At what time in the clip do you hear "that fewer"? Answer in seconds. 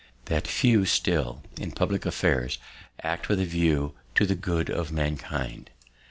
0.25-0.87